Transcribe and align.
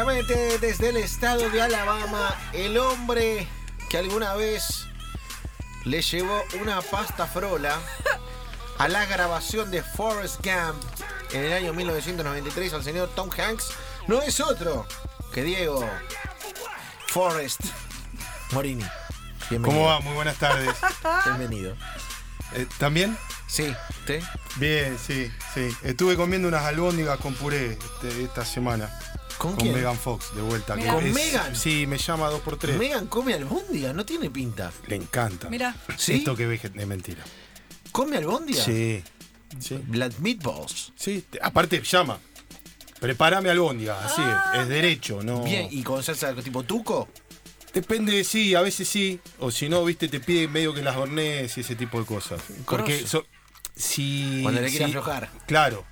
Directamente 0.00 0.58
desde 0.66 0.88
el 0.88 0.96
estado 0.96 1.50
de 1.50 1.60
Alabama, 1.60 2.34
el 2.54 2.78
hombre 2.78 3.46
que 3.90 3.98
alguna 3.98 4.32
vez 4.32 4.86
le 5.84 6.00
llevó 6.00 6.42
una 6.58 6.80
pasta 6.80 7.26
frola 7.26 7.78
a 8.78 8.88
la 8.88 9.04
grabación 9.04 9.70
de 9.70 9.82
Forrest 9.82 10.36
Gump 10.36 10.82
en 11.32 11.44
el 11.44 11.52
año 11.52 11.74
1993 11.74 12.72
al 12.72 12.82
señor 12.82 13.10
Tom 13.14 13.28
Hanks 13.30 13.72
no 14.06 14.22
es 14.22 14.40
otro 14.40 14.86
que 15.34 15.42
Diego 15.42 15.86
Forrest 17.08 17.60
Morini. 18.52 18.86
Bienvenido. 19.50 19.80
¿Cómo 19.82 19.90
va? 19.92 20.00
Muy 20.00 20.14
buenas 20.14 20.38
tardes. 20.38 20.74
Bienvenido. 21.26 21.76
Eh, 22.54 22.66
¿También? 22.78 23.18
Sí, 23.46 23.76
¿usted? 23.98 24.22
Bien, 24.56 24.98
sí, 24.98 25.30
sí. 25.52 25.68
Estuve 25.82 26.16
comiendo 26.16 26.48
unas 26.48 26.64
albóndigas 26.64 27.18
con 27.18 27.34
puré 27.34 27.72
este- 27.72 28.24
esta 28.24 28.46
semana. 28.46 28.88
¿Con, 29.40 29.52
Con 29.52 29.60
quién? 29.62 29.74
Megan 29.74 29.96
Fox, 29.96 30.34
de 30.34 30.42
vuelta. 30.42 30.76
Mira. 30.76 30.92
¿Con 30.92 31.06
Es- 31.06 31.14
Megan? 31.14 31.56
Sí, 31.56 31.86
me 31.86 31.96
llama 31.96 32.28
dos 32.28 32.42
por 32.42 32.58
tres. 32.58 32.76
Megan 32.76 33.06
come 33.06 33.32
albóndiga, 33.32 33.94
no 33.94 34.04
tiene 34.04 34.28
pinta. 34.28 34.70
Le 34.86 34.96
encanta. 34.96 35.48
Mira, 35.48 35.74
¿Sí? 35.96 36.16
Esto 36.16 36.36
que 36.36 36.46
ves 36.46 36.62
es 36.64 36.86
mentira. 36.86 37.24
¿Come 37.90 38.18
albóndiga? 38.18 38.62
Sí. 38.62 39.02
Sí. 39.58 39.82
Las 39.92 40.20
meatballs. 40.20 40.92
Sí. 40.94 41.24
te- 41.30 41.38
Aparte, 41.42 41.80
llama. 41.82 42.18
Prepárame 43.00 43.48
albóndiga, 43.48 44.04
así 44.04 44.20
Ah. 44.22 44.52
es, 44.56 44.60
es 44.62 44.68
derecho, 44.68 45.22
no. 45.22 45.42
Bien, 45.42 45.68
¿y 45.70 45.82
con 45.82 46.02
salsa 46.02 46.34
tipo 46.34 46.62
tuco? 46.64 47.08
Depende, 47.72 48.22
sí, 48.24 48.54
a 48.54 48.60
veces 48.60 48.88
sí. 48.88 49.20
O 49.38 49.50
si 49.50 49.70
no, 49.70 49.82
viste, 49.86 50.08
te 50.08 50.20
pide 50.20 50.48
medio 50.48 50.74
que 50.74 50.82
las 50.82 50.96
hornees 50.96 51.56
y 51.56 51.62
ese 51.62 51.76
tipo 51.76 51.98
de 51.98 52.04
cosas. 52.04 52.42
Porque 52.66 53.06
so- 53.06 53.24
si. 53.74 54.40
Cuando 54.42 54.60
le 54.60 54.68
quiere 54.68 54.84
si- 54.84 54.90
aflojar. 54.90 55.30
Claro. 55.46 55.84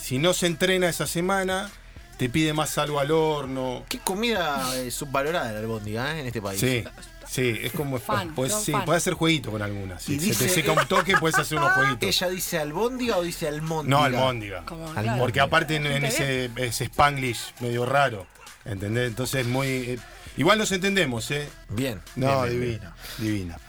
Si 0.00 0.18
no 0.18 0.32
se 0.32 0.46
entrena 0.46 0.88
esa 0.88 1.06
semana, 1.06 1.70
te 2.16 2.28
pide 2.28 2.52
más 2.52 2.76
algo 2.78 2.98
al 3.00 3.10
horno. 3.10 3.84
Qué 3.88 3.98
comida 3.98 4.74
eh, 4.76 4.90
subvalorada 4.90 5.52
la 5.52 5.58
albóndiga 5.58 6.16
eh, 6.16 6.20
en 6.20 6.26
este 6.26 6.40
país. 6.42 6.60
Sí, 6.60 6.84
sí, 7.28 7.58
es 7.62 7.72
como. 7.72 7.98
Fan, 7.98 8.34
puedes, 8.34 8.52
yo 8.54 8.60
sí, 8.60 8.72
fan. 8.72 8.84
puedes 8.84 9.02
hacer 9.02 9.14
jueguito 9.14 9.50
con 9.50 9.62
algunas. 9.62 10.02
Si 10.02 10.18
se 10.18 10.44
te 10.44 10.48
seca 10.48 10.72
un 10.72 10.86
toque, 10.88 11.16
puedes 11.18 11.38
hacer 11.38 11.58
unos 11.58 11.72
jueguitos. 11.72 12.08
¿Ella 12.08 12.28
dice 12.30 12.58
albóndiga 12.58 13.16
o 13.18 13.22
dice 13.22 13.48
almóndiga? 13.48 13.96
No, 13.98 14.04
almóndiga. 14.04 14.64
como, 14.64 14.88
Al- 14.88 15.02
claro. 15.04 15.18
Porque 15.20 15.40
aparte 15.40 15.76
en, 15.76 15.86
ese, 16.04 16.50
ese 16.56 16.84
spanglish 16.84 17.52
medio 17.60 17.84
raro. 17.86 18.26
¿Entendés? 18.64 19.08
Entonces 19.08 19.46
muy. 19.46 19.66
eh, 19.66 19.98
igual 20.36 20.58
nos 20.58 20.72
entendemos, 20.72 21.30
¿eh? 21.30 21.48
Bien. 21.68 22.00
No, 22.16 22.42
bien, 22.42 22.48
bien, 22.48 22.60
bien. 22.60 22.70
divina, 22.72 22.96
divina. 23.18 23.60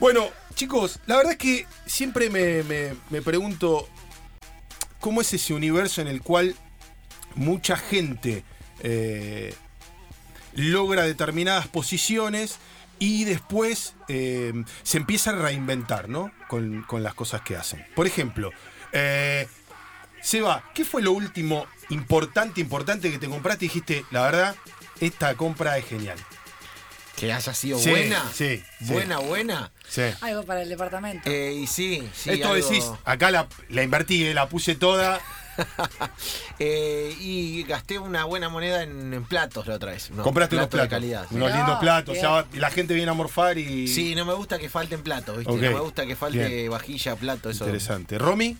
Bueno, 0.00 0.30
chicos, 0.54 0.98
la 1.06 1.16
verdad 1.16 1.32
es 1.32 1.38
que 1.38 1.66
siempre 1.86 2.30
me, 2.30 2.62
me- 2.62 2.94
me 3.10 3.20
pregunto 3.22 3.86
cómo 4.98 5.20
es 5.20 5.32
ese 5.32 5.52
universo 5.54 6.00
en 6.00 6.08
el 6.08 6.22
cual 6.22 6.54
mucha 7.34 7.76
gente 7.76 8.44
eh, 8.82 9.54
logra 10.54 11.02
determinadas 11.04 11.68
posiciones 11.68 12.58
y 12.98 13.24
después 13.24 13.94
eh, 14.08 14.52
se 14.82 14.98
empieza 14.98 15.30
a 15.30 15.34
reinventar, 15.36 16.08
¿no? 16.08 16.30
Con, 16.48 16.82
con 16.82 17.02
las 17.02 17.14
cosas 17.14 17.40
que 17.42 17.56
hacen. 17.56 17.84
Por 17.94 18.06
ejemplo, 18.06 18.50
eh, 18.92 19.48
Seba, 20.22 20.64
¿qué 20.74 20.84
fue 20.84 21.00
lo 21.02 21.12
último 21.12 21.66
importante, 21.88 22.60
importante 22.60 23.10
que 23.10 23.18
te 23.18 23.26
compraste 23.28 23.64
y 23.64 23.68
dijiste, 23.68 24.04
la 24.10 24.22
verdad, 24.22 24.56
esta 25.00 25.34
compra 25.34 25.78
es 25.78 25.86
genial? 25.86 26.18
Que 27.16 27.32
haya 27.32 27.52
sido 27.54 27.78
Sí, 27.78 27.90
buena. 27.90 28.22
sí, 28.34 28.62
sí. 28.78 28.92
Buena, 28.92 29.18
buena. 29.18 29.72
Sí. 29.88 30.02
Algo 30.20 30.42
para 30.44 30.62
el 30.62 30.68
departamento. 30.68 31.28
Eh, 31.30 31.52
y 31.54 31.66
sí, 31.66 32.06
sí. 32.14 32.30
Esto 32.30 32.52
algo- 32.52 32.66
decís, 32.68 32.84
acá 33.04 33.30
la, 33.30 33.46
la 33.68 33.82
invertí, 33.82 34.32
la 34.34 34.48
puse 34.48 34.74
toda. 34.74 35.20
Eh, 36.62 37.16
y 37.20 37.62
gasté 37.62 37.98
una 37.98 38.24
buena 38.26 38.50
moneda 38.50 38.82
en, 38.82 39.14
en 39.14 39.24
platos 39.24 39.66
la 39.66 39.76
otra 39.76 39.92
vez. 39.92 40.10
No, 40.10 40.22
compraste 40.22 40.56
unos 40.56 40.68
platos 40.68 40.88
de 40.90 40.94
calidad. 40.94 41.26
Unos 41.30 41.50
lindos 41.54 41.78
platos. 41.78 42.12
bien. 42.14 42.26
O 42.26 42.28
sea, 42.42 42.46
la 42.60 42.70
gente 42.70 42.92
viene 42.92 43.10
a 43.10 43.14
morfar 43.14 43.56
y. 43.56 43.88
Sí, 43.88 44.14
no 44.14 44.26
me 44.26 44.34
gusta 44.34 44.58
que 44.58 44.68
falten 44.68 45.02
platos, 45.02 45.38
¿viste? 45.38 45.52
No 45.54 45.58
me 45.58 45.80
gusta 45.80 46.04
que 46.04 46.16
falte 46.16 46.46
bien. 46.46 46.70
vajilla, 46.70 47.16
plato, 47.16 47.48
eso. 47.48 47.64
Interesante. 47.64 48.18
Romy, 48.18 48.58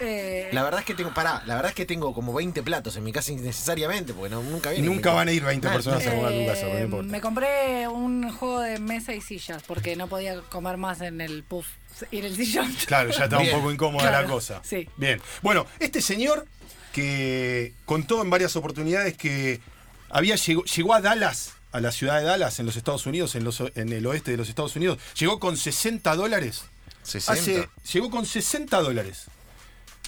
Eh, 0.00 0.50
La 0.52 0.62
verdad 0.62 0.80
es 0.80 0.86
que 0.86 0.94
tengo, 0.94 1.12
pará, 1.14 1.42
la 1.46 1.54
verdad 1.54 1.70
es 1.70 1.74
que 1.74 1.86
tengo 1.86 2.12
como 2.12 2.34
20 2.34 2.62
platos 2.62 2.96
en 2.96 3.04
mi 3.04 3.12
casa 3.12 3.32
innecesariamente, 3.32 4.12
porque 4.12 4.28
no, 4.34 4.42
nunca 4.42 4.70
viene. 4.70 4.86
nunca 4.86 5.12
van 5.12 5.28
a 5.28 5.32
ir 5.32 5.42
20 5.42 5.68
Ah, 5.68 5.72
personas 5.72 6.06
a 6.06 6.10
comer 6.10 6.24
a 6.26 6.28
tu 6.28 6.34
eh, 6.34 6.46
casa, 6.46 6.66
no 6.66 6.78
importa. 6.78 7.10
me 7.10 7.20
compré 7.22 7.88
un 7.88 8.30
juego 8.30 8.60
de 8.60 8.78
mesa 8.78 9.14
y 9.14 9.20
sillas 9.22 9.62
porque 9.66 9.96
no 9.96 10.06
podía 10.06 10.40
comer 10.42 10.76
más 10.76 11.00
en 11.00 11.20
el 11.22 11.42
puff 11.44 11.66
en 12.10 12.24
el 12.24 12.36
sillón. 12.36 12.72
Claro, 12.86 13.10
ya 13.10 13.24
está 13.24 13.38
Bien. 13.38 13.54
un 13.54 13.60
poco 13.60 13.72
incómoda 13.72 14.10
la 14.10 14.26
cosa. 14.26 14.60
sí. 14.64 14.88
Bien. 14.96 15.20
Bueno, 15.42 15.66
este 15.80 16.00
señor 16.00 16.46
que 16.92 17.74
contó 17.84 18.22
en 18.22 18.30
varias 18.30 18.56
oportunidades 18.56 19.16
que 19.16 19.60
había 20.08 20.36
llegó, 20.36 20.64
llegó 20.64 20.94
a 20.94 21.00
Dallas, 21.00 21.52
a 21.72 21.80
la 21.80 21.92
ciudad 21.92 22.18
de 22.18 22.24
Dallas, 22.24 22.58
en 22.58 22.66
los 22.66 22.76
Estados 22.76 23.06
Unidos, 23.06 23.34
en, 23.34 23.44
los, 23.44 23.62
en 23.74 23.92
el 23.92 24.06
oeste 24.06 24.30
de 24.30 24.36
los 24.38 24.48
Estados 24.48 24.76
Unidos, 24.76 24.98
llegó 25.18 25.38
con 25.38 25.56
60 25.56 26.14
dólares. 26.16 26.62
60. 27.02 27.32
Hace, 27.32 27.68
llegó 27.92 28.10
con 28.10 28.24
60 28.24 28.80
dólares. 28.80 29.26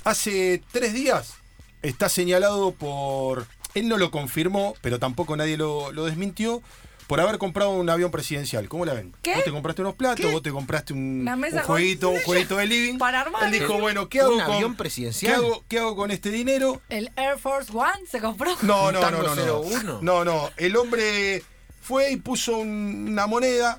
Hace 0.04 0.62
tres 0.72 0.94
días 0.94 1.34
está 1.82 2.08
señalado 2.08 2.72
por. 2.72 3.46
Él 3.74 3.88
no 3.88 3.98
lo 3.98 4.10
confirmó, 4.10 4.74
pero 4.80 4.98
tampoco 4.98 5.36
nadie 5.36 5.56
lo, 5.56 5.92
lo 5.92 6.06
desmintió. 6.06 6.62
Por 7.08 7.20
haber 7.20 7.38
comprado 7.38 7.70
un 7.70 7.88
avión 7.90 8.10
presidencial. 8.10 8.68
¿Cómo 8.68 8.84
la 8.84 8.92
ven? 8.92 9.12
¿Qué? 9.22 9.34
Vos 9.34 9.42
te 9.44 9.50
compraste 9.50 9.80
unos 9.82 9.94
platos, 9.94 10.24
¿Qué? 10.24 10.30
vos 10.30 10.42
te 10.42 10.50
compraste 10.52 10.92
un, 10.92 11.26
jueguito, 11.64 12.10
un 12.10 12.20
jueguito 12.24 12.58
de 12.58 12.66
living. 12.66 12.98
para 12.98 13.22
armar. 13.22 13.44
Él 13.44 13.50
dijo, 13.52 13.78
bueno, 13.80 14.08
¿qué 14.10 14.20
hago 14.20 14.34
¿Un 14.34 14.40
con 14.42 14.54
avión 14.54 14.76
presidencial? 14.76 15.32
¿qué 15.32 15.36
hago, 15.36 15.64
qué 15.68 15.78
hago 15.78 15.96
con 15.96 16.10
este 16.10 16.30
dinero? 16.30 16.80
El 16.90 17.10
Air 17.16 17.38
Force 17.38 17.72
One 17.72 18.06
se 18.10 18.20
compró. 18.20 18.54
No, 18.62 18.88
¿Un 18.88 18.92
no, 18.94 19.00
Tango 19.00 19.22
no, 19.22 19.34
no, 19.34 19.60
01? 19.60 19.82
no. 19.82 20.02
No, 20.02 20.24
no. 20.24 20.50
El 20.58 20.76
hombre 20.76 21.42
fue 21.80 22.12
y 22.12 22.16
puso 22.16 22.58
un- 22.58 23.06
una 23.10 23.26
moneda, 23.26 23.78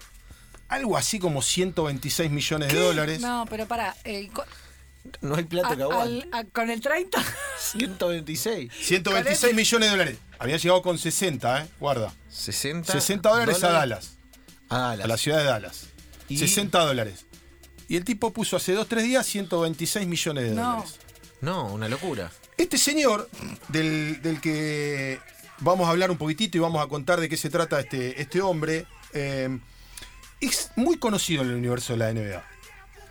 algo 0.68 0.98
así 0.98 1.20
como 1.20 1.44
126 1.44 2.32
millones 2.32 2.74
de 2.74 2.80
dólares. 2.80 3.22
No, 3.22 3.46
pero 3.48 3.68
para. 3.68 3.96
eh, 4.06 4.28
No 5.22 5.36
hay 5.36 5.44
plato 5.44 5.78
que 5.78 5.84
a- 5.84 5.86
aguante. 5.86 6.28
al- 6.32 6.40
a- 6.40 6.44
con 6.46 6.72
el 6.72 6.82
30. 6.82 7.24
126. 7.60 8.72
126 8.74 9.54
millones 9.56 9.88
de 9.88 9.92
dólares. 9.98 10.18
Había 10.40 10.58
llegado 10.58 10.82
con 10.82 10.98
60, 10.98 11.64
¿eh? 11.64 11.68
Guarda. 11.80 12.14
60. 12.30 12.94
60 12.94 13.30
dólares 13.30 13.64
a 13.64 13.72
Dallas, 13.72 14.18
A 14.70 14.78
Dallas. 14.80 15.06
a 15.06 15.08
la 15.08 15.18
ciudad 15.18 15.38
de 15.40 15.44
Dallas. 15.44 15.88
Y- 16.30 16.38
60 16.38 16.80
dólares. 16.80 17.26
Y 17.88 17.96
el 17.98 18.06
tipo 18.06 18.32
puso 18.32 18.56
hace 18.56 18.74
2 18.74 18.88
3 18.88 19.04
días 19.04 19.26
126 19.26 20.08
millones 20.08 20.44
de 20.50 20.56
No. 20.56 20.72
dólares. 20.78 21.00
No, 21.42 21.66
una 21.74 21.88
locura. 21.90 22.32
Este 22.58 22.78
señor, 22.78 23.30
del, 23.70 24.22
del 24.22 24.40
que 24.42 25.20
vamos 25.60 25.88
a 25.88 25.92
hablar 25.92 26.12
un 26.12 26.18
poquitito 26.18 26.58
y 26.58 26.62
vamos 26.62 26.84
a 26.84 26.88
contar 26.88 27.20
de 27.20 27.28
qué 27.30 27.38
se 27.38 27.50
trata 27.50 27.80
este, 27.80 28.22
este 28.22 28.42
hombre, 28.42 28.86
eh, 29.14 29.60
es 30.42 30.72
muy 30.76 30.98
conocido 30.98 31.42
en 31.44 31.50
el 31.50 31.56
universo 31.56 31.94
de 31.94 32.00
la 32.00 32.10
NBA. 32.14 32.44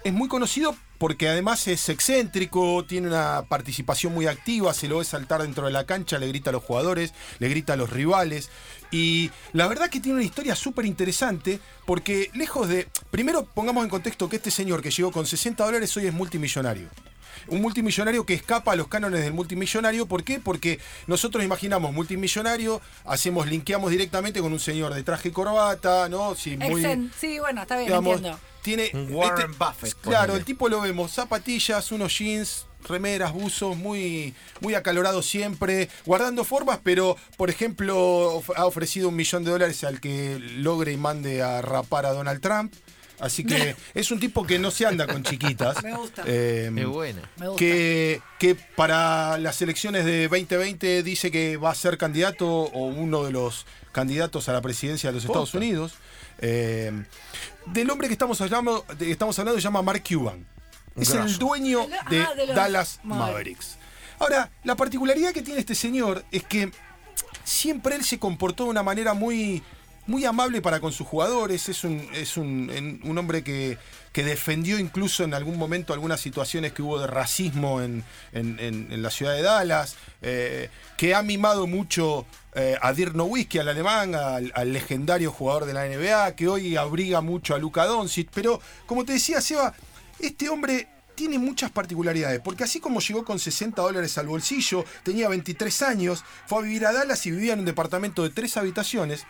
Es 0.04 0.12
muy 0.12 0.28
conocido 0.28 0.76
porque 0.98 1.28
además 1.28 1.66
es 1.68 1.88
excéntrico, 1.88 2.84
tiene 2.84 3.06
una 3.06 3.44
participación 3.48 4.12
muy 4.12 4.26
activa, 4.26 4.74
se 4.74 4.88
lo 4.88 4.98
ve 4.98 5.04
saltar 5.04 5.42
dentro 5.42 5.66
de 5.66 5.72
la 5.72 5.86
cancha, 5.86 6.18
le 6.18 6.28
grita 6.28 6.50
a 6.50 6.52
los 6.52 6.64
jugadores, 6.64 7.14
le 7.38 7.48
grita 7.48 7.74
a 7.74 7.76
los 7.76 7.90
rivales. 7.90 8.50
Y 8.90 9.30
la 9.52 9.68
verdad 9.68 9.88
que 9.90 10.00
tiene 10.00 10.16
una 10.16 10.24
historia 10.24 10.56
súper 10.56 10.86
interesante 10.86 11.60
porque 11.86 12.30
lejos 12.34 12.68
de... 12.68 12.88
Primero 13.10 13.44
pongamos 13.44 13.84
en 13.84 13.90
contexto 13.90 14.28
que 14.28 14.36
este 14.36 14.50
señor 14.50 14.82
que 14.82 14.90
llegó 14.90 15.12
con 15.12 15.26
60 15.26 15.64
dólares 15.64 15.96
hoy 15.96 16.06
es 16.06 16.12
multimillonario. 16.12 16.88
Un 17.46 17.62
multimillonario 17.62 18.26
que 18.26 18.34
escapa 18.34 18.72
a 18.72 18.76
los 18.76 18.88
cánones 18.88 19.22
del 19.22 19.32
multimillonario. 19.32 20.06
¿Por 20.06 20.24
qué? 20.24 20.40
Porque 20.40 20.80
nosotros 21.06 21.44
imaginamos 21.44 21.92
multimillonario, 21.92 22.80
hacemos, 23.04 23.46
linkeamos 23.46 23.90
directamente 23.90 24.40
con 24.40 24.52
un 24.52 24.58
señor 24.58 24.92
de 24.94 25.02
traje 25.02 25.28
y 25.28 25.32
corbata, 25.32 26.08
¿no? 26.08 26.34
Sí, 26.34 26.56
muy, 26.56 27.10
Sí, 27.18 27.38
bueno, 27.38 27.62
está 27.62 27.76
bien, 27.76 27.86
digamos, 27.86 28.16
entiendo. 28.16 28.38
Tiene 28.76 28.90
Un 28.92 29.14
Warren 29.14 29.52
Buffett, 29.58 29.94
Claro, 30.00 30.26
ponele. 30.28 30.38
el 30.40 30.44
tipo 30.44 30.68
lo 30.68 30.80
vemos, 30.80 31.12
zapatillas, 31.12 31.90
unos 31.92 32.18
jeans, 32.18 32.66
remeras, 32.86 33.32
buzos, 33.32 33.76
muy, 33.76 34.34
muy 34.60 34.74
acalorado 34.74 35.22
siempre, 35.22 35.88
guardando 36.04 36.44
formas, 36.44 36.78
pero 36.82 37.16
por 37.36 37.50
ejemplo 37.50 38.42
ha 38.56 38.66
ofrecido 38.66 39.08
un 39.08 39.16
millón 39.16 39.44
de 39.44 39.50
dólares 39.52 39.82
al 39.84 40.00
que 40.00 40.38
logre 40.38 40.92
y 40.92 40.96
mande 40.96 41.42
a 41.42 41.62
rapar 41.62 42.04
a 42.06 42.12
Donald 42.12 42.40
Trump. 42.40 42.74
Así 43.20 43.44
que 43.44 43.74
es 43.94 44.10
un 44.10 44.20
tipo 44.20 44.46
que 44.46 44.58
no 44.58 44.70
se 44.70 44.86
anda 44.86 45.06
con 45.06 45.22
chiquitas. 45.22 45.82
Me 45.82 45.94
gusta. 45.94 46.22
Eh, 46.26 46.70
Qué 46.74 46.84
buena. 46.84 47.22
Me 47.36 47.48
gusta. 47.48 47.58
que, 47.58 48.20
que 48.38 48.54
para 48.54 49.38
las 49.38 49.60
elecciones 49.62 50.04
de 50.04 50.28
2020 50.28 51.02
dice 51.02 51.30
que 51.30 51.56
va 51.56 51.70
a 51.70 51.74
ser 51.74 51.98
candidato 51.98 52.46
o 52.48 52.86
uno 52.86 53.24
de 53.24 53.32
los 53.32 53.66
candidatos 53.92 54.48
a 54.48 54.52
la 54.52 54.60
presidencia 54.60 55.10
de 55.10 55.14
los 55.14 55.24
Estados 55.24 55.50
Posta. 55.50 55.58
Unidos. 55.58 55.94
Eh, 56.40 56.92
del 57.66 57.90
hombre 57.90 58.06
que 58.08 58.12
estamos 58.14 58.40
hablando, 58.40 58.84
de, 58.96 59.06
que 59.06 59.10
estamos 59.12 59.38
hablando 59.38 59.58
se 59.60 59.64
llama 59.64 59.82
Mark 59.82 60.02
Cuban. 60.08 60.46
Es 60.96 61.10
el 61.10 61.38
dueño 61.38 61.86
Ah, 62.00 62.08
de, 62.34 62.46
los 62.46 62.56
Dallas 62.56 63.00
Mavericks. 63.02 63.28
Mavericks. 63.32 63.78
Ahora, 64.20 64.50
la 64.64 64.74
particularidad 64.76 65.32
que 65.32 65.42
tiene 65.42 65.60
este 65.60 65.74
señor 65.74 66.24
es 66.32 66.42
que 66.44 66.70
siempre 67.44 67.94
él 67.94 68.04
se 68.04 68.18
comportó 68.18 68.64
de 68.64 68.70
una 68.70 68.82
manera 68.82 69.14
muy 69.14 69.62
muy 70.08 70.24
amable 70.24 70.62
para 70.62 70.80
con 70.80 70.90
sus 70.90 71.06
jugadores, 71.06 71.68
es 71.68 71.84
un, 71.84 72.08
es 72.14 72.36
un, 72.38 72.98
un 73.04 73.18
hombre 73.18 73.44
que, 73.44 73.76
que 74.10 74.24
defendió 74.24 74.78
incluso 74.78 75.22
en 75.22 75.34
algún 75.34 75.58
momento 75.58 75.92
algunas 75.92 76.18
situaciones 76.18 76.72
que 76.72 76.80
hubo 76.82 76.98
de 76.98 77.06
racismo 77.06 77.82
en, 77.82 78.02
en- 78.32 79.02
la 79.02 79.10
ciudad 79.10 79.34
de 79.34 79.42
Dallas, 79.42 79.96
eh, 80.22 80.70
que 80.96 81.14
ha 81.14 81.22
mimado 81.22 81.66
mucho 81.66 82.24
eh, 82.54 82.76
a 82.80 82.92
Dirk 82.94 83.14
Nowitzki, 83.14 83.58
al 83.58 83.68
alemán, 83.68 84.14
al, 84.14 84.50
al 84.54 84.72
legendario 84.72 85.30
jugador 85.30 85.66
de 85.66 85.74
la 85.74 85.86
NBA, 85.86 86.34
que 86.34 86.48
hoy 86.48 86.74
abriga 86.76 87.20
mucho 87.20 87.54
a 87.54 87.58
Luka 87.58 87.84
Doncic, 87.84 88.30
pero 88.32 88.60
como 88.86 89.04
te 89.04 89.12
decía 89.12 89.40
Seba, 89.42 89.74
este 90.18 90.48
hombre 90.48 90.88
tiene 91.14 91.38
muchas 91.38 91.70
particularidades, 91.70 92.40
porque 92.40 92.64
así 92.64 92.80
como 92.80 93.00
llegó 93.00 93.24
con 93.26 93.38
60 93.38 93.82
dólares 93.82 94.16
al 94.16 94.26
bolsillo, 94.28 94.84
tenía 95.02 95.28
23 95.28 95.82
años, 95.82 96.24
fue 96.46 96.60
a 96.60 96.62
vivir 96.62 96.86
a 96.86 96.92
Dallas 96.92 97.26
y 97.26 97.30
vivía 97.30 97.52
en 97.52 97.58
un 97.58 97.64
departamento 97.66 98.22
de 98.22 98.30
tres 98.30 98.56
habitaciones, 98.56 99.26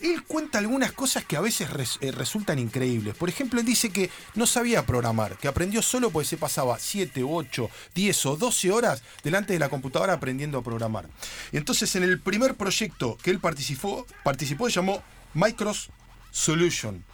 él 0.00 0.22
cuenta 0.24 0.58
algunas 0.58 0.92
cosas 0.92 1.24
que 1.24 1.36
a 1.36 1.40
veces 1.40 1.70
res- 1.70 1.98
eh, 2.00 2.10
resultan 2.12 2.58
increíbles. 2.58 3.14
Por 3.14 3.28
ejemplo, 3.28 3.60
él 3.60 3.66
dice 3.66 3.90
que 3.90 4.10
no 4.34 4.46
sabía 4.46 4.84
programar, 4.84 5.36
que 5.38 5.48
aprendió 5.48 5.80
solo 5.82 6.10
porque 6.10 6.28
se 6.28 6.36
pasaba 6.36 6.78
7, 6.78 7.22
8, 7.24 7.70
10 7.94 8.26
o 8.26 8.36
12 8.36 8.70
horas 8.72 9.02
delante 9.22 9.52
de 9.54 9.58
la 9.58 9.68
computadora 9.68 10.12
aprendiendo 10.14 10.58
a 10.58 10.62
programar. 10.62 11.08
Y 11.52 11.56
entonces 11.56 11.94
en 11.96 12.02
el 12.02 12.20
primer 12.20 12.54
proyecto 12.54 13.16
que 13.22 13.30
él 13.30 13.40
participó, 13.40 14.06
participó 14.22 14.68
se 14.68 14.74
llamó 14.76 15.02
Micros 15.32 15.90
Solution, 16.30 17.04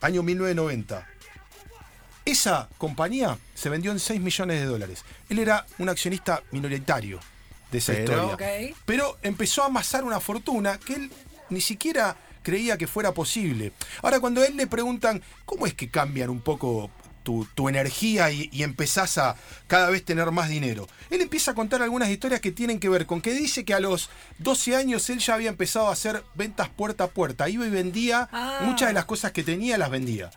año 0.00 0.22
1990. 0.22 1.06
Esa 2.24 2.68
compañía 2.78 3.38
se 3.54 3.68
vendió 3.68 3.92
en 3.92 4.00
6 4.00 4.20
millones 4.20 4.60
de 4.60 4.66
dólares. 4.66 5.04
Él 5.28 5.38
era 5.38 5.64
un 5.78 5.88
accionista 5.88 6.42
minoritario 6.50 7.20
de 7.70 7.78
esa 7.78 7.92
Pero- 7.92 8.30
historia. 8.32 8.74
Pero 8.84 9.16
empezó 9.22 9.62
a 9.62 9.66
amasar 9.66 10.02
una 10.04 10.18
fortuna 10.20 10.78
que 10.78 10.94
él 10.94 11.10
ni 11.50 11.60
siquiera 11.60 12.16
creía 12.42 12.76
que 12.78 12.86
fuera 12.86 13.12
posible. 13.12 13.72
Ahora, 14.02 14.20
cuando 14.20 14.40
a 14.40 14.46
él 14.46 14.56
le 14.56 14.66
preguntan, 14.66 15.22
¿cómo 15.44 15.66
es 15.66 15.74
que 15.74 15.88
cambian 15.90 16.30
un 16.30 16.40
poco 16.40 16.90
tu, 17.24 17.44
tu 17.56 17.68
energía 17.68 18.30
y, 18.30 18.48
y 18.52 18.62
empezás 18.62 19.18
a 19.18 19.34
cada 19.66 19.90
vez 19.90 20.04
tener 20.04 20.30
más 20.30 20.48
dinero? 20.48 20.86
Él 21.10 21.20
empieza 21.22 21.50
a 21.50 21.54
contar 21.54 21.82
algunas 21.82 22.08
historias 22.08 22.40
que 22.40 22.52
tienen 22.52 22.78
que 22.78 22.88
ver 22.88 23.06
con 23.06 23.20
que 23.20 23.32
dice 23.32 23.64
que 23.64 23.74
a 23.74 23.80
los 23.80 24.10
12 24.38 24.76
años 24.76 25.10
él 25.10 25.18
ya 25.18 25.34
había 25.34 25.48
empezado 25.50 25.88
a 25.88 25.92
hacer 25.92 26.22
ventas 26.34 26.68
puerta 26.68 27.04
a 27.04 27.08
puerta. 27.08 27.48
Iba 27.48 27.66
y 27.66 27.70
vendía 27.70 28.28
Ah. 28.32 28.60
muchas 28.62 28.88
de 28.88 28.94
las 28.94 29.06
cosas 29.06 29.32
que 29.32 29.42
tenía, 29.42 29.76
las 29.76 29.90
vendía 29.90 30.30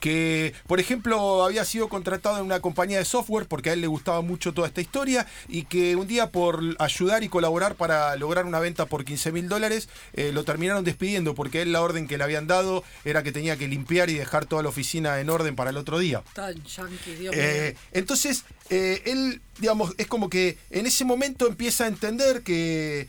que, 0.00 0.54
por 0.66 0.80
ejemplo, 0.80 1.44
había 1.44 1.64
sido 1.64 1.88
contratado 1.88 2.38
en 2.38 2.44
una 2.44 2.60
compañía 2.60 2.98
de 2.98 3.04
software 3.04 3.46
porque 3.46 3.70
a 3.70 3.72
él 3.74 3.80
le 3.80 3.86
gustaba 3.86 4.22
mucho 4.22 4.52
toda 4.52 4.66
esta 4.66 4.80
historia 4.80 5.26
y 5.48 5.64
que 5.64 5.96
un 5.96 6.06
día 6.08 6.30
por 6.30 6.60
ayudar 6.78 7.22
y 7.22 7.28
colaborar 7.28 7.76
para 7.76 8.16
lograr 8.16 8.46
una 8.46 8.58
venta 8.60 8.86
por 8.86 9.04
15 9.04 9.30
mil 9.32 9.48
dólares, 9.48 9.88
eh, 10.14 10.32
lo 10.32 10.44
terminaron 10.44 10.84
despidiendo 10.84 11.34
porque 11.34 11.58
a 11.58 11.62
él 11.62 11.72
la 11.72 11.82
orden 11.82 12.08
que 12.08 12.18
le 12.18 12.24
habían 12.24 12.46
dado 12.46 12.82
era 13.04 13.22
que 13.22 13.32
tenía 13.32 13.56
que 13.56 13.68
limpiar 13.68 14.10
y 14.10 14.14
dejar 14.14 14.46
toda 14.46 14.62
la 14.62 14.70
oficina 14.70 15.20
en 15.20 15.30
orden 15.30 15.54
para 15.54 15.70
el 15.70 15.76
otro 15.76 15.98
día. 15.98 16.22
Tan 16.32 16.54
yankee, 16.64 17.14
Dios 17.14 17.34
Eh, 17.36 17.74
mío. 17.74 17.80
entonces, 17.92 18.44
eh, 18.70 19.02
él, 19.04 19.40
digamos, 19.58 19.92
es 19.98 20.06
como 20.06 20.30
que 20.30 20.58
en 20.70 20.86
ese 20.86 21.04
momento 21.04 21.46
empieza 21.46 21.84
a 21.84 21.88
entender 21.88 22.42
que, 22.42 23.08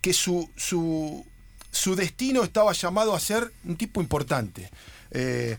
que 0.00 0.12
su, 0.12 0.48
su, 0.56 1.26
su 1.70 1.94
destino 1.96 2.42
estaba 2.42 2.72
llamado 2.72 3.14
a 3.14 3.20
ser 3.20 3.52
un 3.64 3.76
tipo 3.76 4.00
importante. 4.00 4.70
Eh, 5.10 5.58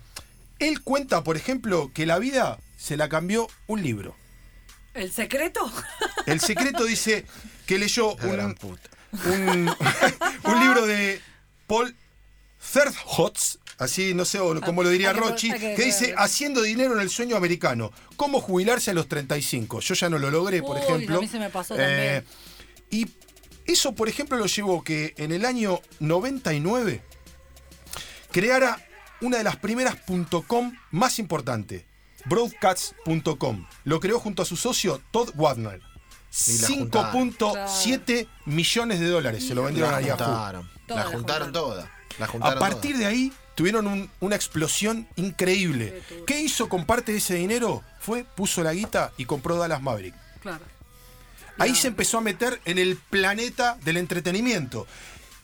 él 0.68 0.82
cuenta, 0.82 1.24
por 1.24 1.38
ejemplo, 1.38 1.92
que 1.94 2.06
la 2.06 2.20
vida 2.20 2.60
se 2.78 2.98
la 2.98 3.10
cambió 3.10 3.48
un 3.68 3.82
libro. 3.84 4.16
¿El 4.94 5.12
secreto? 5.12 5.72
El 6.26 6.40
secreto 6.40 6.86
dice 6.86 7.26
que 7.66 7.80
leyó 7.80 8.14
un, 8.16 8.54
puta. 8.56 8.90
un, 9.26 9.72
un 10.44 10.60
libro 10.60 10.86
de 10.86 11.20
Paul 11.68 11.96
Thirlhotz, 12.72 13.58
así 13.80 14.14
no 14.14 14.24
sé 14.26 14.40
o 14.40 14.60
como 14.62 14.84
lo 14.84 14.90
diría 14.90 15.12
Rochi, 15.14 15.52
que- 15.52 15.74
que 15.76 15.84
dice 15.84 16.14
haciendo 16.18 16.62
dinero 16.62 16.94
en 16.94 17.02
el 17.02 17.10
sueño 17.10 17.36
americano, 17.36 17.92
cómo 18.16 18.40
jubilarse 18.40 18.92
a 18.92 18.94
los 18.94 19.08
35. 19.08 19.80
Yo 19.80 19.96
ya 19.96 20.10
no 20.10 20.20
lo 20.20 20.30
logré, 20.30 20.62
por 20.62 20.78
Uy, 20.78 20.84
ejemplo. 20.84 21.16
Eh, 21.16 21.18
a 21.18 21.22
mí 21.22 21.28
se 21.28 21.40
me 21.40 21.50
pasó 21.50 21.76
también. 21.76 22.24
Y 22.92 23.08
eso, 23.66 23.96
por 23.96 24.10
ejemplo, 24.10 24.38
lo 24.38 24.46
llevó 24.46 24.84
que 24.84 25.14
en 25.18 25.32
el 25.32 25.46
año 25.46 25.80
99 26.00 27.02
creara 28.32 28.80
una 29.24 29.38
de 29.38 29.44
las 29.44 29.56
primeras 29.58 29.98
.com 30.48 30.74
más 30.92 31.18
importantes, 31.20 31.84
broadcast.com. 32.26 33.66
Lo 33.84 34.00
creó 34.00 34.20
junto 34.20 34.42
a 34.42 34.46
su 34.46 34.56
socio 34.56 35.02
Todd 35.12 35.30
la 35.36 35.80
5.7 36.32 38.28
millones 38.46 39.00
de 39.00 39.08
dólares 39.08 39.46
se 39.48 39.54
lo 39.54 39.64
vendieron 39.64 39.92
La 39.92 39.98
a 39.98 40.02
Yahoo. 40.02 40.18
juntaron. 40.18 40.70
La 40.88 40.96
la 40.96 41.04
juntaron 41.06 41.52
toda. 41.52 41.92
La 42.20 42.26
A 42.26 42.56
partir 42.60 42.94
toda. 42.94 43.00
de 43.00 43.06
ahí 43.06 43.34
tuvieron 43.56 43.86
un- 43.88 44.10
una 44.20 44.36
explosión 44.36 45.08
increíble. 45.16 46.02
¿Qué 46.26 46.42
hizo 46.42 46.70
con 46.70 46.86
parte 46.86 47.12
de 47.12 47.20
ese 47.20 47.36
dinero? 47.36 47.84
Fue, 48.00 48.24
puso 48.24 48.64
la 48.64 48.74
guita 48.74 49.12
y 49.18 49.26
compró 49.26 49.58
Dallas 49.58 49.82
Maverick. 49.82 50.16
Claro. 50.42 50.64
Ahí 51.60 51.70
Claro. 51.70 51.76
se 51.76 51.88
empezó 51.88 52.18
a 52.18 52.22
meter 52.22 52.60
en 52.66 52.80
el 52.80 52.98
planeta 52.98 53.78
del 53.84 53.98
entretenimiento. 53.98 54.88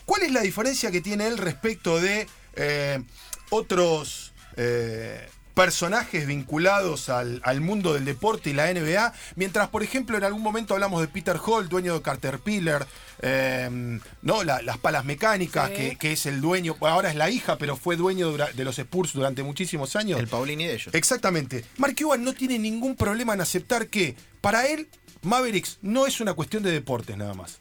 ¿Cuál 0.05 0.23
es 0.23 0.31
la 0.31 0.41
diferencia 0.41 0.89
que 0.89 1.01
tiene 1.01 1.27
él 1.27 1.37
respecto 1.37 1.99
de 2.01 2.27
eh, 2.55 3.01
otros 3.49 4.33
eh, 4.57 5.27
personajes 5.53 6.25
vinculados 6.25 7.09
al, 7.09 7.41
al 7.43 7.59
mundo 7.59 7.93
del 7.93 8.05
deporte 8.05 8.49
y 8.49 8.53
la 8.53 8.71
NBA? 8.73 9.13
Mientras, 9.35 9.67
por 9.69 9.83
ejemplo, 9.83 10.17
en 10.17 10.23
algún 10.23 10.41
momento 10.41 10.73
hablamos 10.73 11.01
de 11.01 11.07
Peter 11.07 11.37
Hall, 11.45 11.67
dueño 11.67 11.93
de 11.95 12.01
Caterpillar, 12.01 12.87
eh, 13.21 13.99
¿no? 14.21 14.43
La- 14.43 14.61
las 14.61 14.77
palas 14.77 15.03
mecánicas, 15.03 15.69
Sí. 15.69 15.75
que, 15.75 15.95
que 15.97 16.11
es 16.13 16.25
el 16.25 16.39
dueño, 16.39 16.77
ahora 16.81 17.09
es 17.09 17.15
la 17.15 17.29
hija, 17.29 17.57
pero 17.57 17.75
fue 17.75 17.97
dueño 17.97 18.31
de 18.31 18.63
los 18.63 18.79
Spurs 18.79 19.11
durante 19.13 19.43
muchísimos 19.43 19.95
años. 19.97 20.19
El 20.19 20.27
Paulini 20.27 20.65
de 20.65 20.75
ellos. 20.75 20.93
Exactamente. 20.93 21.65
Mark 21.77 21.95
Cuban 21.97 22.23
no 22.23 22.33
tiene 22.33 22.57
ningún 22.57 22.95
problema 22.95 23.33
en 23.33 23.41
aceptar 23.41 23.87
que 23.87 24.15
para 24.39 24.67
él 24.67 24.87
Mavericks 25.23 25.79
no 25.81 26.07
es 26.07 26.21
una 26.21 26.33
cuestión 26.33 26.63
de 26.63 26.71
deportes 26.71 27.17
nada 27.17 27.33
más. 27.33 27.59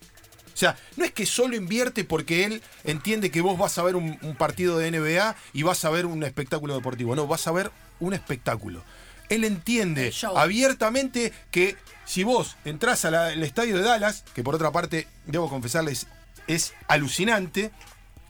O 0.58 0.60
sea, 0.60 0.76
no 0.96 1.04
es 1.04 1.12
que 1.12 1.24
solo 1.24 1.54
invierte 1.54 2.02
porque 2.02 2.44
él 2.44 2.60
entiende 2.82 3.30
que 3.30 3.42
vos 3.42 3.56
vas 3.56 3.78
a 3.78 3.84
ver 3.84 3.94
un, 3.94 4.18
un 4.22 4.34
partido 4.34 4.76
de 4.76 4.90
NBA 4.90 5.36
y 5.52 5.62
vas 5.62 5.84
a 5.84 5.90
ver 5.90 6.04
un 6.04 6.24
espectáculo 6.24 6.74
deportivo. 6.74 7.14
No, 7.14 7.28
vas 7.28 7.46
a 7.46 7.52
ver 7.52 7.70
un 8.00 8.12
espectáculo. 8.12 8.82
Él 9.28 9.44
entiende 9.44 10.12
abiertamente 10.34 11.32
que 11.52 11.76
si 12.04 12.24
vos 12.24 12.56
entrás 12.64 13.04
al 13.04 13.14
al 13.14 13.40
estadio 13.44 13.76
de 13.76 13.84
Dallas, 13.84 14.24
que 14.34 14.42
por 14.42 14.56
otra 14.56 14.72
parte, 14.72 15.06
debo 15.26 15.48
confesarles, 15.48 16.08
es 16.48 16.74
alucinante, 16.88 17.70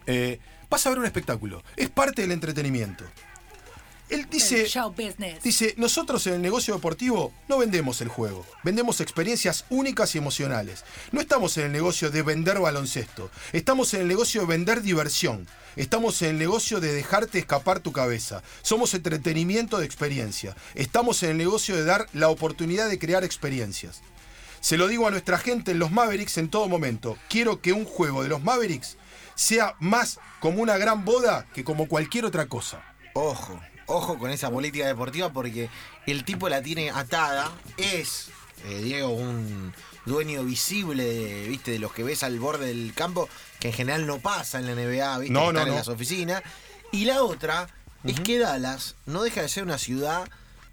eh, 0.04 0.38
vas 0.68 0.87
a 0.87 0.90
ver 0.90 0.99
un 0.99 1.06
espectáculo. 1.06 1.64
Es 1.76 1.88
parte 1.88 2.20
del 2.20 2.32
entretenimiento. 2.32 3.04
Él 4.09 4.27
dice... 4.31 4.67
Dice, 5.43 5.75
nosotros 5.77 6.27
en 6.27 6.35
el 6.35 6.43
negocio 6.43 6.75
deportivo 6.75 7.33
no 7.49 7.59
vendemos 7.59 8.00
el 8.00 8.09
juego, 8.09 8.47
vendemos 8.62 9.00
experiencias 9.00 9.65
únicas 9.69 10.15
y 10.15 10.19
emocionales. 10.19 10.85
No 11.12 11.21
estamos 11.21 11.57
en 11.59 11.67
el 11.67 11.73
negocio 11.73 12.11
de 12.11 12.23
vender 12.23 12.59
baloncesto, 12.59 13.31
estamos 13.53 13.93
en 13.95 14.03
el 14.03 14.09
negocio 14.09 14.43
de 14.43 14.47
vender 14.47 14.83
diversión, 14.83 15.47
estamos 15.77 16.23
en 16.23 16.31
el 16.31 16.38
negocio 16.38 16.81
de 16.81 16.93
dejarte 16.93 17.38
escapar 17.38 17.81
tu 17.81 17.93
cabeza, 17.93 18.43
somos 18.62 18.95
entretenimiento 18.95 19.79
de 19.79 19.87
experiencia, 19.87 20.57
estamos 20.75 21.23
en 21.23 21.31
el 21.31 21.37
negocio 21.37 21.77
de 21.77 21.85
dar 21.85 22.07
la 22.12 22.29
oportunidad 22.31 22.88
de 22.88 22.99
crear 22.99 23.25
experiencias. 23.25 24.00
Se 24.61 24.77
lo 24.77 24.88
digo 24.88 25.07
a 25.07 25.11
nuestra 25.11 25.38
gente 25.38 25.71
en 25.73 25.79
los 25.79 25.93
Mavericks 25.93 26.38
en 26.38 26.49
todo 26.49 26.69
momento, 26.69 27.17
quiero 27.29 27.61
que 27.61 27.73
un 27.73 27.85
juego 27.85 28.23
de 28.23 28.29
los 28.29 28.43
Mavericks 28.43 28.97
sea 29.35 29.77
más 29.79 30.19
como 30.41 30.62
una 30.62 30.79
gran 30.79 31.05
boda 31.05 31.47
que 31.55 31.62
como 31.62 31.87
cualquier 31.87 32.25
otra 32.25 32.47
cosa. 32.47 32.83
Ojo, 33.15 33.61
ojo 33.88 34.18
con 34.18 34.30
esa 34.30 34.50
política 34.50 34.87
deportiva 34.87 35.33
porque 35.33 35.68
el 36.07 36.25
tipo 36.25 36.49
la 36.49 36.62
tiene 36.62 36.90
atada. 36.90 37.50
Es, 37.76 38.28
eh, 38.66 38.80
Diego, 38.83 39.11
un 39.11 39.73
dueño 40.07 40.45
visible, 40.45 41.04
de, 41.04 41.49
¿viste? 41.49 41.73
De 41.73 41.78
los 41.78 41.92
que 41.92 42.02
ves 42.02 42.23
al 42.23 42.38
borde 42.38 42.66
del 42.66 42.92
campo, 42.95 43.28
que 43.61 43.68
en 43.68 43.75
general 43.75 44.07
no 44.07 44.18
pasa 44.18 44.59
en 44.59 44.66
la 44.66 44.75
NBA, 44.75 45.18
¿viste? 45.18 45.33
No, 45.33 45.40
no, 45.40 45.49
están 45.50 45.68
en 45.68 45.73
no. 45.75 45.78
las 45.78 45.88
oficinas. 45.88 46.42
Y 46.92 47.04
la 47.04 47.23
otra 47.23 47.68
es 48.04 48.21
que 48.21 48.38
Dallas 48.38 48.95
no 49.07 49.23
deja 49.23 49.42
de 49.42 49.49
ser 49.49 49.64
una 49.64 49.78
ciudad 49.78 50.28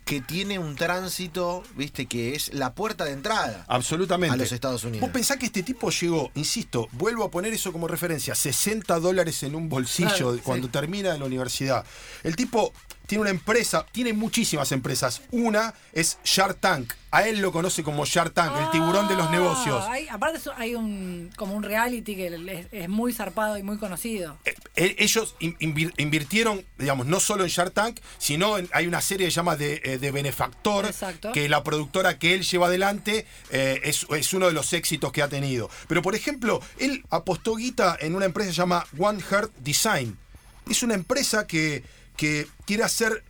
que 0.06 0.22
tiene 0.22 0.60
un 0.60 0.76
tránsito, 0.76 1.64
¿viste? 1.76 2.06
Que 2.06 2.36
es 2.36 2.54
la 2.54 2.76
puerta 2.76 3.06
de 3.06 3.12
entrada. 3.12 3.66
Absolutamente. 3.68 4.36
A 4.36 4.38
los 4.38 4.52
Estados 4.52 4.84
Unidos. 4.84 5.02
Vos 5.02 5.10
pensás 5.10 5.38
que 5.38 5.48
este 5.48 5.64
tipo 5.64 5.90
llegó, 5.90 6.32
insisto, 6.36 6.88
vuelvo 6.92 7.24
a 7.24 7.32
poner 7.32 7.52
eso 7.54 7.74
como 7.74 7.88
referencia, 7.88 8.36
60 8.36 9.00
dólares 9.00 9.42
en 9.42 9.56
un 9.56 9.68
bolsillo 9.68 10.10
Claro, 10.10 10.40
cuando 10.44 10.68
sí. 10.68 10.72
termina 10.74 11.14
en 11.16 11.20
la 11.22 11.26
universidad. 11.26 11.84
El 12.24 12.36
tipo 12.36 12.72
tiene 13.08 13.22
una 13.22 13.30
empresa, 13.30 13.86
tiene 13.92 14.14
muchísimas 14.14 14.72
empresas. 14.72 15.22
Una 15.32 15.74
es 15.94 16.18
Shark 16.24 16.60
Tank. 16.60 16.94
A 17.12 17.26
él 17.28 17.40
lo 17.40 17.54
conoce 17.54 17.82
como 17.82 18.04
Shark 18.06 18.34
Tank, 18.34 18.52
el 18.60 18.72
tiburón 18.72 19.08
de 19.08 19.16
los 19.16 19.28
Ah, 19.28 19.32
negocios. 19.32 19.86
hay- 19.88 20.08
aparte 20.10 20.38
hay 20.58 20.76
un 20.76 21.32
como 21.38 21.54
un 21.56 21.64
reality 21.64 22.14
que 22.16 22.28
es, 22.28 22.68
es 22.74 22.90
muy 22.90 23.14
zarpado 23.14 23.58
y 23.58 23.64
muy 23.64 23.78
conocido. 23.78 24.38
Eh, 24.44 24.54
eh, 24.76 24.96
ellos 25.00 25.36
in- 25.40 25.56
invir- 25.60 25.94
invirtieron, 25.98 26.66
digamos, 26.78 27.06
no 27.06 27.22
solo 27.22 27.44
en 27.46 27.50
Shark 27.50 27.74
Tank, 27.74 28.00
sino 28.18 28.58
en- 28.58 28.68
hay 28.74 28.86
una 28.88 29.00
serie 29.00 29.28
que 29.28 29.32
se 29.32 29.36
llama 29.38 29.56
de, 29.56 29.82
eh, 29.86 29.98
de 29.98 30.12
Benefactor, 30.12 30.86
Exacto. 30.86 31.32
que 31.32 31.48
la 31.48 31.64
productora 31.64 32.20
que 32.20 32.34
él 32.34 32.44
lleva 32.44 32.68
adelante 32.68 33.26
eh, 33.50 33.80
es, 33.86 34.06
es 34.10 34.34
uno 34.34 34.48
de 34.48 34.54
los 34.54 34.74
éxitos 34.74 35.14
que 35.14 35.22
ha 35.22 35.30
tenido. 35.30 35.70
Pero, 35.88 36.02
por 36.02 36.16
ejemplo, 36.16 36.60
él 36.80 37.06
apostó 37.12 37.56
guita 37.56 37.96
en 38.02 38.16
una 38.16 38.26
empresa 38.26 38.50
que 38.50 38.56
se 38.56 38.62
llama 38.62 38.86
One 39.00 39.22
Heart 39.22 39.54
Design. 39.60 40.18
Es 40.70 40.84
una 40.84 40.96
empresa 40.96 41.48
que, 41.48 41.84
que 42.16 42.48
quiere 42.66 42.84
hacer 42.84 43.24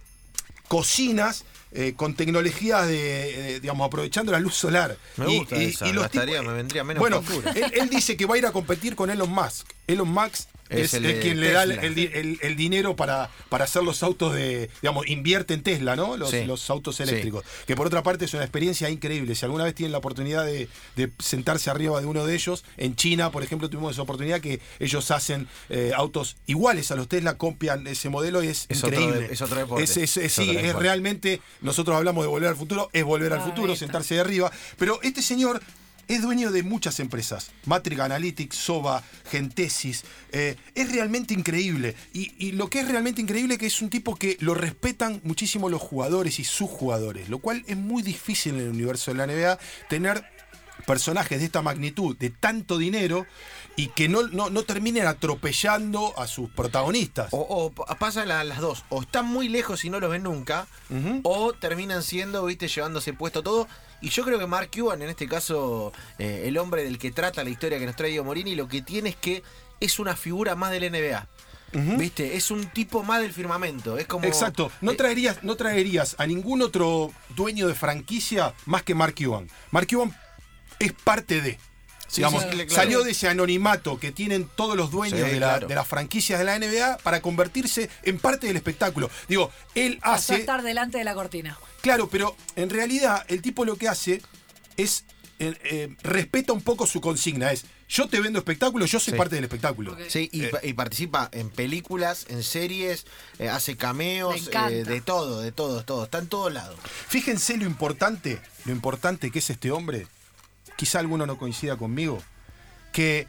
cocinas 0.68 1.46
eh, 1.72 1.94
con 1.96 2.16
tecnologías 2.16 2.88
de, 2.88 3.56
eh, 3.56 3.60
digamos, 3.60 3.86
aprovechando 3.86 4.32
la 4.32 4.40
luz 4.40 4.56
solar. 4.56 4.98
Me 5.18 5.26
gusta 5.26 5.58
esa, 5.58 5.92
gastaría, 5.92 6.42
me 6.42 6.54
vendría 6.54 6.84
menos 6.84 7.02
Bueno, 7.02 7.22
él, 7.54 7.72
él 7.74 7.90
dice 7.90 8.16
que 8.16 8.26
va 8.26 8.36
a 8.36 8.38
ir 8.38 8.46
a 8.46 8.52
competir 8.52 8.96
con 8.96 9.10
Elon 9.10 9.30
Musk. 9.30 9.68
Elon 9.88 10.08
Musk 10.08 10.48
es, 10.70 10.80
Es 10.80 10.94
el 10.96 11.06
es 11.06 11.20
quien 11.22 11.40
le 11.40 11.52
da 11.52 11.64
el, 11.64 11.72
el 11.74 11.94
di- 11.96 12.10
el- 12.14 12.40
el 12.42 12.56
dinero 12.56 12.96
para, 12.96 13.30
para 13.50 13.66
hacer 13.66 13.84
los 13.84 14.02
autos 14.04 14.34
de, 14.34 14.70
digamos, 14.82 15.08
invierte 15.08 15.54
en 15.54 15.62
Tesla, 15.62 15.96
¿no? 15.96 16.18
Los, 16.18 16.32
Sí. 16.32 16.44
los 16.46 16.68
autos 16.70 16.96
Sí. 16.96 17.04
eléctricos. 17.04 17.44
Que 17.68 17.76
por 17.76 17.86
otra 17.88 18.02
parte 18.04 18.26
es 18.26 18.34
una 18.34 18.44
experiencia 18.44 18.90
increíble. 18.90 19.36
Si 19.36 19.46
alguna 19.46 19.64
vez 19.64 19.76
tienen 19.76 19.92
la 19.92 20.00
oportunidad 20.00 20.46
de, 20.46 20.68
de 20.96 21.12
sentarse 21.20 21.70
arriba 21.70 22.00
de 22.00 22.08
uno 22.08 22.26
de 22.26 22.34
ellos, 22.34 22.64
en 22.78 22.96
China, 22.96 23.32
por 23.32 23.44
ejemplo, 23.44 23.70
tuvimos 23.70 23.94
esa 23.94 24.02
oportunidad 24.02 24.42
que 24.42 24.60
ellos 24.80 25.12
hacen 25.12 25.48
eh, 25.70 25.92
autos 25.96 26.36
iguales 26.48 26.90
a 26.92 26.96
los 26.96 27.08
Tesla, 27.08 27.38
copian 27.38 27.86
ese 27.88 28.10
modelo 28.10 28.44
y 28.44 28.48
es, 28.48 28.66
Es 28.70 28.84
otro 28.84 29.00
increíble. 29.00 29.28
de- 29.28 29.34
es 29.34 29.42
otro 29.42 29.58
deporte. 29.60 29.84
Es- 29.84 29.98
es- 29.98 30.18
Es 30.18 30.34
sí, 30.34 30.50
es 30.58 30.76
realmente, 30.76 31.42
nosotros 31.62 31.96
hablamos 31.96 32.24
de 32.24 32.28
volver 32.30 32.50
al 32.50 32.56
futuro, 32.56 32.90
es 32.94 33.04
volver 33.04 33.34
al 33.34 33.40
Ah, 33.40 33.44
futuro, 33.44 33.76
sentarse 33.76 34.16
de 34.16 34.22
arriba. 34.22 34.52
Pero 34.78 35.00
este 35.04 35.22
señor 35.22 35.62
es 36.08 36.22
dueño 36.22 36.52
de 36.52 36.64
muchas 36.64 37.00
empresas. 37.00 37.52
Matrix 37.66 38.02
Analytics, 38.02 38.56
Soba, 38.56 39.04
Gentesis. 39.32 40.04
eh, 40.32 40.56
es 40.76 40.92
realmente 40.92 41.34
increíble. 41.34 41.96
Y, 42.14 42.34
y 42.38 42.52
lo 42.54 42.70
que 42.70 42.80
es 42.82 42.88
realmente 42.88 43.22
increíble 43.22 43.56
es 43.56 43.60
que 43.60 43.68
es 43.68 43.82
un 43.82 43.90
tipo 43.90 44.16
que 44.16 44.38
lo 44.40 44.54
respetan 44.54 45.22
muchísimo 45.24 45.70
los 45.70 45.82
jugadores 45.82 46.40
y 46.40 46.44
sus 46.44 46.70
jugadores. 46.70 47.30
Lo 47.30 47.40
cual 47.40 47.64
es 47.68 47.78
muy 47.78 48.02
difícil 48.04 48.56
en 48.56 48.62
el 48.62 48.70
universo 48.70 49.12
de 49.14 49.18
la 49.18 49.28
NBA 49.28 49.60
tener 49.90 50.24
personajes 50.86 51.40
de 51.40 51.46
esta 51.46 51.62
magnitud, 51.62 52.16
de 52.18 52.30
tanto 52.30 52.78
dinero, 52.78 53.26
y 53.76 53.88
que 53.88 54.08
no, 54.08 54.28
no, 54.28 54.50
no 54.50 54.64
terminen 54.64 55.08
atropellando 55.08 56.14
a 56.20 56.28
sus 56.28 56.50
protagonistas. 56.50 57.30
O, 57.32 57.72
o 57.76 57.96
pasan 57.98 58.28
la- 58.28 58.44
las 58.44 58.60
dos. 58.60 58.86
O 58.90 59.02
están 59.02 59.26
muy 59.26 59.50
lejos 59.50 59.84
y 59.86 59.90
no 59.90 60.00
los 60.00 60.12
ven 60.12 60.24
nunca. 60.24 60.68
O 61.24 61.54
terminan 61.54 62.04
siendo, 62.04 62.46
viste, 62.46 62.68
llevándose 62.68 63.14
puesto 63.14 63.42
todo. 63.42 63.68
Y 64.02 64.10
yo 64.10 64.24
creo 64.24 64.38
que 64.40 64.48
Mark 64.48 64.70
Cuban, 64.74 65.02
en 65.02 65.10
este 65.10 65.28
caso, 65.28 65.94
eh, 66.20 66.44
el 66.46 66.58
hombre 66.58 66.84
del 66.84 66.98
que 66.98 67.12
trata 67.12 67.44
la 67.44 67.50
historia 67.50 67.80
que 67.80 67.86
nos 67.86 67.96
trae 67.96 68.10
Diego 68.10 68.26
Morini, 68.26 68.56
lo 68.56 68.68
que 68.68 68.82
tiene 68.82 69.10
es 69.10 69.16
que 69.16 69.44
es 69.80 70.00
una 70.00 70.16
figura 70.16 70.56
más 70.56 70.72
del 70.72 70.92
NBA. 70.92 71.28
¿Viste? 71.98 72.38
Es 72.38 72.52
un 72.52 72.68
tipo 72.68 73.04
más 73.04 73.22
del 73.22 73.34
firmamento. 73.34 73.98
Es 73.98 74.08
como. 74.08 74.26
Exacto. 74.26 74.72
No 74.80 74.92
eh, 74.92 74.96
traerías, 74.96 75.44
no 75.44 75.56
traerías 75.56 76.16
a 76.18 76.26
ningún 76.26 76.62
otro 76.62 77.12
dueño 77.36 77.68
de 77.68 77.74
franquicia 77.74 78.54
más 78.66 78.84
que 78.84 78.96
Mark 78.96 79.16
Cuban. 79.16 79.50
Mark 79.72 79.88
Cuban 79.90 80.16
es 80.80 80.94
parte 80.94 81.42
de. 81.42 81.60
Sí, 82.08 82.18
digamos, 82.18 82.44
sí, 82.44 82.50
claro. 82.50 82.70
salió 82.70 83.04
de 83.04 83.12
ese 83.12 83.28
anonimato 83.28 84.00
que 84.00 84.12
tienen 84.12 84.48
todos 84.56 84.76
los 84.78 84.92
dueños 84.92 85.20
Sí, 85.20 85.26
de, 85.34 85.40
la- 85.40 85.48
claro. 85.54 85.68
de 85.68 85.76
las 85.76 85.88
franquicias 85.88 86.38
de 86.40 86.46
la 86.46 86.58
NBA 86.60 86.98
para 87.00 87.22
convertirse 87.22 87.90
en 88.04 88.20
parte 88.20 88.48
del 88.48 88.56
espectáculo. 88.58 89.10
Digo, 89.28 89.52
él 89.74 89.98
Pasó 90.02 90.10
a 90.12 90.16
hace. 90.16 90.36
estar 90.36 90.62
delante 90.64 90.98
de 90.98 91.04
la 91.04 91.14
cortina. 91.16 91.58
Claro, 91.82 92.08
pero 92.10 92.36
en 92.56 92.70
realidad 92.70 93.26
el 93.28 93.42
tipo 93.42 93.66
lo 93.66 93.76
que 93.76 93.88
hace 93.90 94.22
es. 94.78 95.04
eh, 95.38 95.54
eh, 95.66 95.94
respeta 96.02 96.54
un 96.54 96.62
poco 96.62 96.88
su 96.88 97.02
consigna. 97.02 97.52
Es 97.52 97.66
yo 97.90 98.08
te 98.08 98.22
vendo 98.22 98.40
espectáculo, 98.40 98.86
yo 98.86 99.02
soy 99.02 99.12
Sí. 99.12 99.18
parte 99.18 99.36
del 99.36 99.44
espectáculo. 99.44 99.98
Sí, 100.08 100.30
y, 100.32 100.46
Eh. 100.46 100.52
y 100.64 100.72
participa 100.72 101.28
en 101.34 101.50
películas, 101.50 102.26
en 102.30 102.42
series, 102.42 103.06
eh, 103.38 103.50
hace 103.50 103.74
Me 103.74 103.78
cameos, 103.78 104.48
eh, 104.72 104.84
de 104.86 105.02
todo, 105.02 105.42
de 105.42 105.52
todo, 105.52 105.84
todo. 105.84 106.06
Está 106.06 106.20
en 106.20 106.28
todos 106.30 106.54
lados. 106.54 106.80
Fíjense 107.10 107.58
lo 107.58 107.66
importante, 107.66 108.40
lo 108.64 108.72
importante 108.72 109.30
que 109.30 109.40
es 109.40 109.50
este 109.50 109.72
hombre. 109.72 110.08
Quizá 110.76 111.00
alguno 111.00 111.26
no 111.26 111.38
coincida 111.38 111.78
conmigo. 111.78 112.22
Que 112.92 113.28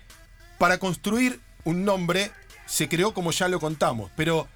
para 0.58 0.78
construir 0.78 1.40
un 1.64 1.84
nombre 1.84 2.30
se 2.66 2.88
creó 2.88 3.12
como 3.14 3.30
ya 3.32 3.48
lo 3.48 3.60
contamos. 3.60 4.10
Pero 4.16 4.48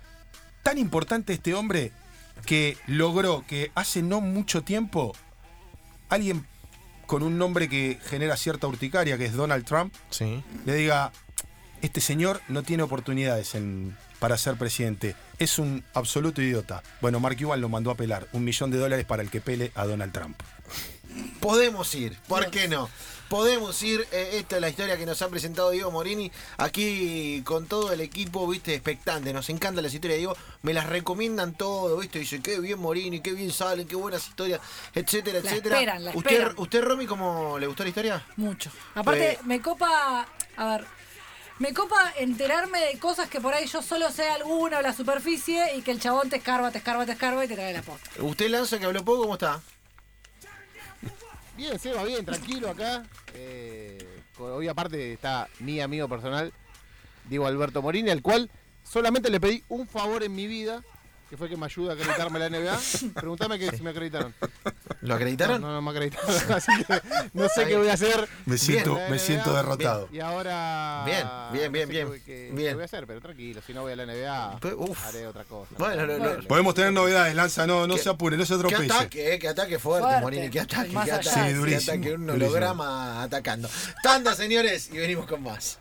tan 0.62 0.78
importante 0.78 1.32
este 1.32 1.54
hombre 1.54 1.92
que 2.46 2.76
logró 2.86 3.44
que 3.46 3.70
hace 3.74 4.02
no 4.02 4.20
mucho 4.20 4.62
tiempo 4.62 5.12
alguien 6.08 6.46
con 7.06 7.22
un 7.22 7.38
nombre 7.38 7.68
que 7.68 7.98
genera 8.06 8.36
cierta 8.36 8.66
urticaria, 8.66 9.18
que 9.18 9.26
es 9.26 9.32
Donald 9.34 9.64
Trump, 9.64 9.92
Sí. 10.10 10.42
le 10.64 10.74
diga, 10.74 11.12
este 11.82 12.00
señor 12.00 12.40
no 12.48 12.62
tiene 12.62 12.82
oportunidades 12.84 13.54
en- 13.54 13.96
para 14.20 14.36
ser 14.38 14.56
presidente, 14.56 15.16
es 15.38 15.58
un 15.58 15.82
absoluto 15.94 16.40
idiota. 16.42 16.82
Bueno, 17.00 17.18
Mark 17.20 17.36
Cuban 17.38 17.60
lo 17.60 17.68
mandó 17.68 17.90
a 17.90 17.96
pelar, 17.96 18.28
un 18.32 18.44
millón 18.44 18.70
de 18.70 18.78
dólares 18.78 19.06
para 19.06 19.22
el 19.22 19.30
que 19.30 19.40
pele 19.40 19.72
a 19.74 19.86
Donald 19.86 20.12
Trump. 20.12 20.38
Podemos 21.40 21.94
ir, 21.94 22.16
¿por 22.28 22.50
qué 22.50 22.68
no? 22.68 22.88
Podemos 23.28 23.80
ir, 23.84 24.06
eh, 24.10 24.30
esta 24.34 24.56
es 24.56 24.60
la 24.60 24.68
historia 24.70 24.96
que 24.98 25.06
nos 25.06 25.22
ha 25.22 25.28
presentado 25.28 25.70
Diego 25.70 25.92
Morini, 25.92 26.32
aquí 26.56 27.42
con 27.44 27.66
todo 27.66 27.92
el 27.92 28.00
equipo, 28.00 28.44
viste, 28.48 28.74
expectante, 28.74 29.32
nos 29.32 29.48
encanta 29.50 29.80
las 29.80 29.94
historias 29.94 30.16
de 30.16 30.18
Diego, 30.18 30.36
me 30.62 30.74
las 30.74 30.86
recomiendan 30.86 31.54
todo, 31.54 31.96
viste, 31.98 32.18
dice, 32.18 32.40
qué 32.40 32.58
bien 32.58 32.80
Morini, 32.80 33.20
qué 33.20 33.32
bien 33.32 33.52
salen, 33.52 33.86
qué 33.86 33.94
buenas 33.94 34.26
historias, 34.26 34.60
etcétera, 34.94 35.38
La 35.44 35.48
etcétera. 35.48 35.76
esperan, 35.76 36.04
la 36.04 36.10
¿Usted, 36.10 36.30
esperan. 36.32 36.54
¿Usted, 36.58 36.82
Romy, 36.82 37.06
cómo 37.06 37.56
le 37.58 37.68
gustó 37.68 37.84
la 37.84 37.88
historia? 37.90 38.26
Mucho. 38.36 38.68
Aparte, 38.96 39.32
Eh, 39.34 39.38
me 39.44 39.60
copa. 39.62 40.26
A 40.56 40.66
ver. 40.66 40.84
Me 41.60 41.72
copa 41.74 42.12
enterarme 42.18 42.80
de 42.86 42.98
cosas 42.98 43.28
que 43.28 43.38
por 43.40 43.52
ahí 43.54 43.66
yo 43.66 43.82
solo 43.82 44.10
sé 44.10 44.28
alguna 44.30 44.78
o 44.78 44.82
la 44.82 44.94
superficie 44.94 45.76
y 45.76 45.82
que 45.82 45.90
el 45.90 46.00
chabón 46.00 46.30
te 46.30 46.36
escarba, 46.36 46.70
te 46.70 46.78
escarba, 46.78 47.04
te 47.06 47.12
escarba 47.12 47.44
y 47.44 47.48
te 47.48 47.54
trae 47.54 47.74
la 47.74 47.82
posta. 47.82 48.10
¿Usted 48.18 48.48
Lanza 48.50 48.78
que 48.78 48.86
habló 48.86 49.04
poco, 49.04 49.22
cómo 49.22 49.34
está? 49.34 49.60
Bien, 51.60 51.78
Seba, 51.78 52.04
bien, 52.04 52.24
tranquilo 52.24 52.70
acá. 52.70 53.02
Eh, 53.34 53.98
hoy 54.38 54.66
aparte 54.66 55.12
está 55.12 55.46
mi 55.58 55.78
amigo 55.82 56.08
personal, 56.08 56.54
Diego 57.28 57.46
Alberto 57.46 57.82
Morini, 57.82 58.08
al 58.08 58.22
cual 58.22 58.50
solamente 58.82 59.28
le 59.28 59.40
pedí 59.40 59.62
un 59.68 59.86
favor 59.86 60.22
en 60.22 60.34
mi 60.34 60.46
vida, 60.46 60.82
que 61.30 61.36
fue 61.36 61.48
que 61.48 61.56
me 61.56 61.66
ayude 61.66 61.90
a 61.90 61.94
acreditarme 61.94 62.38
la 62.40 62.50
NBA. 62.50 62.78
Pregúntame 63.14 63.56
que 63.58 63.70
si 63.76 63.82
me 63.82 63.90
acreditaron. 63.90 64.34
¿Lo 65.02 65.08
No, 65.08 65.14
acreditaron? 65.14 65.60
no, 65.62 65.72
no 65.72 65.80
me 65.80 65.90
acreditaron, 65.92 66.28
así 66.52 66.72
que 66.84 67.00
no 67.32 67.48
sé 67.48 67.66
qué 67.66 67.76
voy 67.76 67.88
a 67.88 67.92
hacer. 67.94 68.28
Me 68.46 68.58
siento, 68.58 68.98
me 69.08 69.18
siento 69.18 69.54
derrotado. 69.54 70.08
Y 70.12 70.18
ahora... 70.20 71.04
Bien, 71.06 71.22
bien, 71.52 71.66
no 71.66 71.72
bien, 71.72 71.86
sé 71.86 71.92
bien, 71.92 72.12
qué- 72.12 72.20
qué- 72.24 72.50
bien. 72.52 72.68
qué 72.70 72.74
voy 72.74 72.82
a 72.82 72.84
hacer, 72.84 73.06
pero 73.06 73.20
tranquilo, 73.20 73.62
si 73.64 73.72
no 73.72 73.82
voy 73.82 73.92
a 73.92 73.96
la 73.96 74.06
NBA, 74.06 74.58
uf. 74.76 75.06
haré 75.06 75.26
otra 75.28 75.44
cosa. 75.44 75.70
Bueno, 75.78 76.04
lo- 76.04 76.18
lo- 76.18 76.48
Podemos 76.48 76.74
tener 76.74 76.92
novedades, 76.92 77.34
Lanza, 77.34 77.66
no, 77.66 77.86
no 77.86 77.94
¿Qué- 77.94 78.02
se 78.02 78.08
apure, 78.10 78.36
no 78.36 78.44
se 78.44 78.54
Qué 78.54 78.58
atropelle. 78.60 78.92
ataque, 78.92 79.34
eh, 79.34 79.38
qué 79.38 79.48
ataque 79.48 79.78
fuerte, 79.78 80.02
Fuerte. 80.06 80.20
Morini, 80.22 80.50
qué 80.50 80.60
ataque, 80.60 80.90
allá. 80.98 81.14
ataque, 81.14 81.28
Sí, 81.30 81.40
qué 81.46 81.54
durísimo, 81.54 81.92
ataque, 81.92 82.14
un 82.14 82.26
durísimo. 82.26 82.48
holograma 82.50 83.22
atacando. 83.22 83.68
Tanda, 84.02 84.34
señores, 84.34 84.90
y 84.92 84.98
venimos 84.98 85.26
con 85.26 85.42
más. 85.44 85.78